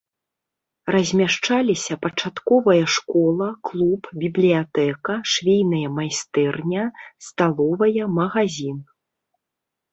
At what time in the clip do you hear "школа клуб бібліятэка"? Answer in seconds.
2.95-5.13